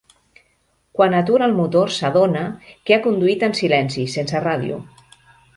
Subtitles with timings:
[0.99, 4.83] Quan atura el motor s'adona que ha conduït en silenci, sense ràdio.